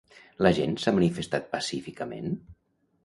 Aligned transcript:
La 0.45 0.51
gent 0.59 0.73
s'ha 0.83 0.93
manifestat 0.95 1.45
pacíficament? 1.53 2.33